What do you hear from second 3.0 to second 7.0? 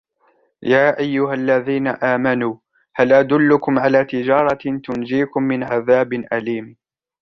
أَدُلُّكُمْ عَلَى تِجَارَةٍ تُنْجِيكُمْ مِنْ عَذَابٍ أَلِيمٍ